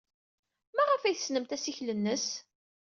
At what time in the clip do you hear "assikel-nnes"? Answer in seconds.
1.55-2.27